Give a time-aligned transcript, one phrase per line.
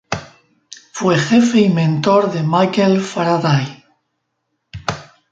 [0.93, 3.83] Fue jefe y mentor de Michael Faraday.